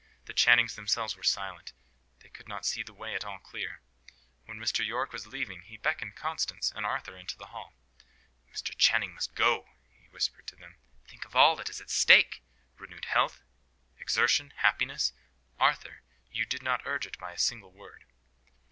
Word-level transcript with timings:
The 0.25 0.33
Channings 0.33 0.73
themselves 0.75 1.15
were 1.15 1.21
silent; 1.21 1.73
they 2.21 2.29
could 2.29 2.47
not 2.47 2.65
see 2.65 2.81
the 2.81 2.91
way 2.91 3.13
at 3.13 3.23
all 3.23 3.37
clear. 3.37 3.81
When 4.45 4.57
Mr. 4.57 4.83
Yorke 4.83 5.13
was 5.13 5.27
leaving, 5.27 5.61
he 5.61 5.77
beckoned 5.77 6.15
Constance 6.15 6.71
and 6.75 6.87
Arthur 6.87 7.15
into 7.15 7.37
the 7.37 7.45
hall. 7.53 7.75
"Mr. 8.51 8.75
Channing 8.75 9.13
must 9.13 9.35
go," 9.35 9.69
he 9.99 10.07
whispered 10.07 10.47
to 10.47 10.55
them. 10.55 10.77
"Think 11.07 11.23
of 11.23 11.35
all 11.35 11.55
that 11.57 11.69
is 11.69 11.79
at 11.79 11.91
stake! 11.91 12.41
Renewed 12.79 13.05
health, 13.05 13.43
exertion, 13.99 14.53
happiness! 14.55 15.13
Arthur, 15.59 16.01
you 16.31 16.47
did 16.47 16.63
not 16.63 16.81
urge 16.85 17.05
it 17.05 17.19
by 17.19 17.33
a 17.33 17.37
single 17.37 17.71
word." 17.71 18.05